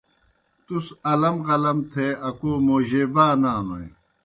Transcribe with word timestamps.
تُس 0.65 0.85
الم 1.11 1.37
غلم 1.47 1.77
تھے 1.91 2.07
اکو 2.27 2.51
موجیبا 2.67 3.25
نانوئے۔ 3.41 3.87